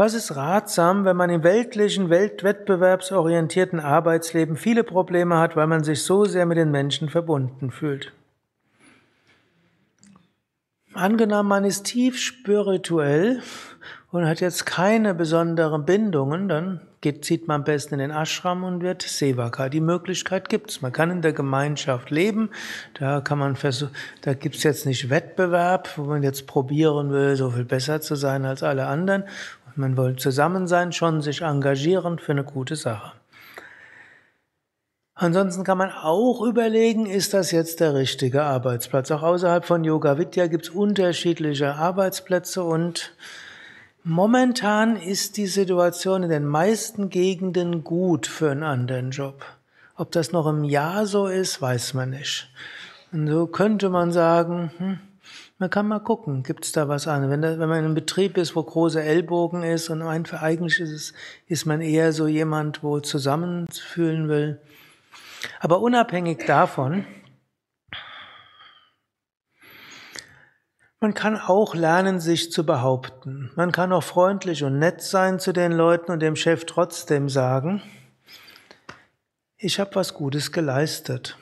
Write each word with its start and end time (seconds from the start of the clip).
Was 0.00 0.14
ist 0.14 0.34
ratsam, 0.34 1.04
wenn 1.04 1.18
man 1.18 1.28
im 1.28 1.42
weltlichen, 1.42 2.08
weltwettbewerbsorientierten 2.08 3.80
Arbeitsleben 3.80 4.56
viele 4.56 4.82
Probleme 4.82 5.36
hat, 5.36 5.56
weil 5.56 5.66
man 5.66 5.84
sich 5.84 6.04
so 6.04 6.24
sehr 6.24 6.46
mit 6.46 6.56
den 6.56 6.70
Menschen 6.70 7.10
verbunden 7.10 7.70
fühlt? 7.70 8.10
Angenommen, 10.94 11.50
man 11.50 11.64
ist 11.66 11.84
tief 11.84 12.18
spirituell 12.18 13.42
und 14.10 14.26
hat 14.26 14.40
jetzt 14.40 14.64
keine 14.64 15.12
besonderen 15.12 15.84
Bindungen, 15.84 16.48
dann 16.48 16.80
geht, 17.00 17.24
zieht 17.24 17.48
man 17.48 17.60
am 17.60 17.64
besten 17.64 17.94
in 17.94 18.00
den 18.00 18.10
Ashram 18.10 18.64
und 18.64 18.82
wird 18.82 19.02
Sevaka. 19.02 19.68
Die 19.68 19.80
Möglichkeit 19.80 20.48
gibt's. 20.48 20.82
Man 20.82 20.92
kann 20.92 21.10
in 21.10 21.22
der 21.22 21.32
Gemeinschaft 21.32 22.10
leben. 22.10 22.50
Da 22.94 23.20
kann 23.20 23.38
man 23.38 23.56
versuchen, 23.56 23.94
da 24.22 24.34
gibt's 24.34 24.62
jetzt 24.62 24.84
nicht 24.84 25.10
Wettbewerb, 25.10 25.96
wo 25.96 26.04
man 26.04 26.22
jetzt 26.22 26.46
probieren 26.46 27.10
will, 27.10 27.36
so 27.36 27.50
viel 27.50 27.64
besser 27.64 28.00
zu 28.00 28.16
sein 28.16 28.44
als 28.44 28.62
alle 28.62 28.86
anderen. 28.86 29.24
Man 29.76 29.96
will 29.96 30.16
zusammen 30.16 30.66
sein, 30.66 30.92
schon 30.92 31.22
sich 31.22 31.42
engagieren 31.42 32.18
für 32.18 32.32
eine 32.32 32.44
gute 32.44 32.76
Sache. 32.76 33.12
Ansonsten 35.14 35.64
kann 35.64 35.76
man 35.76 35.90
auch 35.90 36.40
überlegen, 36.40 37.04
ist 37.04 37.34
das 37.34 37.50
jetzt 37.50 37.80
der 37.80 37.94
richtige 37.94 38.42
Arbeitsplatz? 38.42 39.10
Auch 39.10 39.22
außerhalb 39.22 39.66
von 39.66 39.84
Yoga 39.84 40.16
Vidya 40.16 40.46
gibt's 40.46 40.70
unterschiedliche 40.70 41.74
Arbeitsplätze 41.74 42.64
und 42.64 43.14
momentan 44.02 44.96
ist 44.96 45.36
die 45.36 45.46
Situation 45.46 46.22
in 46.22 46.30
den 46.30 46.46
meisten 46.46 47.10
Gegenden 47.10 47.84
gut 47.84 48.26
für 48.26 48.50
einen 48.50 48.62
anderen 48.62 49.10
Job. 49.10 49.44
Ob 49.94 50.10
das 50.10 50.32
noch 50.32 50.46
im 50.46 50.64
Jahr 50.64 51.04
so 51.04 51.26
ist, 51.26 51.60
weiß 51.60 51.92
man 51.92 52.08
nicht. 52.08 52.48
Und 53.12 53.28
so 53.28 53.46
könnte 53.46 53.90
man 53.90 54.12
sagen, 54.12 54.70
hm, 54.78 55.00
man 55.58 55.70
kann 55.70 55.86
mal 55.88 56.00
gucken, 56.00 56.42
gibt's 56.42 56.72
da 56.72 56.88
was 56.88 57.06
an. 57.06 57.30
Wenn, 57.30 57.42
da, 57.42 57.58
wenn 57.58 57.68
man 57.68 57.78
in 57.78 57.84
einem 57.84 57.94
Betrieb 57.94 58.36
ist, 58.36 58.56
wo 58.56 58.62
große 58.62 59.02
Ellbogen 59.02 59.62
ist 59.62 59.90
und 59.90 60.02
eigentlich 60.02 60.80
ist, 60.80 60.90
es, 60.90 61.12
ist 61.46 61.66
man 61.66 61.80
eher 61.80 62.12
so 62.12 62.26
jemand, 62.26 62.82
wo 62.82 63.00
zusammenfühlen 63.00 64.28
will, 64.28 64.60
aber 65.60 65.80
unabhängig 65.80 66.44
davon, 66.46 67.06
man 71.00 71.14
kann 71.14 71.38
auch 71.38 71.74
lernen, 71.74 72.20
sich 72.20 72.52
zu 72.52 72.66
behaupten. 72.66 73.50
Man 73.56 73.72
kann 73.72 73.92
auch 73.92 74.04
freundlich 74.04 74.64
und 74.64 74.78
nett 74.78 75.00
sein 75.00 75.40
zu 75.40 75.52
den 75.52 75.72
Leuten 75.72 76.12
und 76.12 76.20
dem 76.20 76.36
Chef 76.36 76.66
trotzdem 76.66 77.30
sagen, 77.30 77.82
ich 79.56 79.80
habe 79.80 79.94
was 79.94 80.14
Gutes 80.14 80.52
geleistet. 80.52 81.38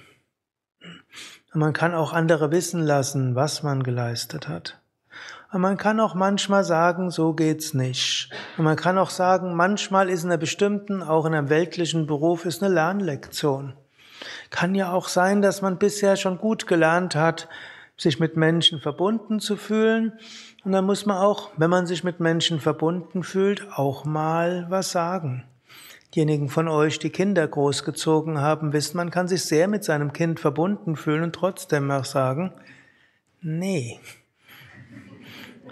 Und 1.58 1.62
man 1.64 1.72
kann 1.72 1.92
auch 1.92 2.12
andere 2.12 2.52
wissen 2.52 2.84
lassen, 2.84 3.34
was 3.34 3.64
man 3.64 3.82
geleistet 3.82 4.46
hat. 4.46 4.78
Und 5.50 5.60
man 5.60 5.76
kann 5.76 5.98
auch 5.98 6.14
manchmal 6.14 6.62
sagen, 6.62 7.10
so 7.10 7.32
geht's 7.32 7.74
nicht. 7.74 8.30
Und 8.56 8.64
man 8.64 8.76
kann 8.76 8.96
auch 8.96 9.10
sagen, 9.10 9.56
manchmal 9.56 10.08
ist 10.08 10.22
in 10.22 10.30
einer 10.30 10.38
bestimmten, 10.38 11.02
auch 11.02 11.26
in 11.26 11.34
einem 11.34 11.48
weltlichen 11.48 12.06
Beruf, 12.06 12.44
ist 12.44 12.62
eine 12.62 12.72
Lernlektion. 12.72 13.72
Kann 14.50 14.76
ja 14.76 14.92
auch 14.92 15.08
sein, 15.08 15.42
dass 15.42 15.60
man 15.60 15.78
bisher 15.78 16.14
schon 16.14 16.38
gut 16.38 16.68
gelernt 16.68 17.16
hat, 17.16 17.48
sich 17.96 18.20
mit 18.20 18.36
Menschen 18.36 18.78
verbunden 18.78 19.40
zu 19.40 19.56
fühlen. 19.56 20.12
Und 20.64 20.70
dann 20.70 20.84
muss 20.84 21.06
man 21.06 21.16
auch, 21.16 21.50
wenn 21.56 21.70
man 21.70 21.88
sich 21.88 22.04
mit 22.04 22.20
Menschen 22.20 22.60
verbunden 22.60 23.24
fühlt, 23.24 23.66
auch 23.72 24.04
mal 24.04 24.66
was 24.68 24.92
sagen. 24.92 25.42
Diejenigen 26.14 26.48
von 26.48 26.68
euch, 26.68 26.98
die 26.98 27.10
Kinder 27.10 27.46
großgezogen 27.46 28.40
haben, 28.40 28.72
wissen, 28.72 28.96
man 28.96 29.10
kann 29.10 29.28
sich 29.28 29.44
sehr 29.44 29.68
mit 29.68 29.84
seinem 29.84 30.12
Kind 30.12 30.40
verbunden 30.40 30.96
fühlen 30.96 31.22
und 31.22 31.34
trotzdem 31.34 31.90
auch 31.90 32.06
sagen, 32.06 32.52
nee. 33.42 34.00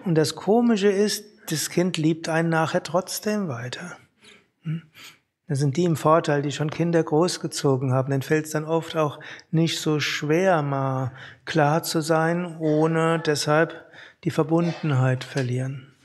Und 0.05 0.15
das 0.15 0.35
Komische 0.35 0.89
ist, 0.89 1.25
das 1.51 1.71
Kind 1.71 1.97
liebt 1.97 2.29
einen 2.29 2.51
nachher 2.51 2.83
trotzdem 2.83 3.49
weiter. 3.49 3.97
Hm? 4.63 4.83
Das 5.49 5.61
sind 5.61 5.77
die 5.77 5.85
im 5.85 5.97
Vorteil, 5.97 6.43
die 6.43 6.51
schon 6.51 6.71
Kinder 6.71 7.03
großgezogen 7.03 7.93
haben. 7.93 8.11
Dann 8.11 8.23
fällt 8.23 8.47
es 8.47 8.51
dann 8.51 8.65
oft 8.65 8.97
auch 8.97 9.21
nicht 9.53 9.79
so 9.79 10.01
schwer, 10.01 10.61
mal 10.63 11.13
klar 11.45 11.85
zu 11.85 12.01
sein, 12.01 12.57
ohne 12.59 13.23
deshalb 13.25 13.87
die 14.25 14.33
Verbundenheit 14.33 15.23
verlieren. 15.23 15.96